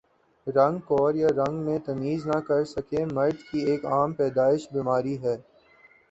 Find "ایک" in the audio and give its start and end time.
3.65-3.85